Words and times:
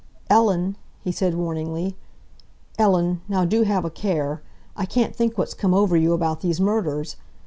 "Ellen?" 0.31 0.77
he 1.03 1.11
said 1.11 1.35
warningly, 1.35 1.95
"Ellen, 2.79 3.21
now 3.27 3.45
do 3.45 3.61
have 3.61 3.85
a 3.85 3.91
care! 3.91 4.41
I 4.75 4.85
can't 4.87 5.15
think 5.15 5.37
what's 5.37 5.53
come 5.53 5.75
over 5.75 5.95
you 5.95 6.13
about 6.13 6.41
these 6.41 6.59
murders. 6.59 7.17